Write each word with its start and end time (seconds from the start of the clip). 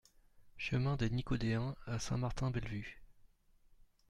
Chemin 0.57 0.95
des 0.95 1.11
Nicodeins 1.11 1.75
à 1.85 1.99
Saint-Martin-Bellevue 1.99 3.03